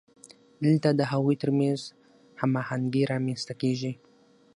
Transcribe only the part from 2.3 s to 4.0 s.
هماهنګي رامنځته کیږي.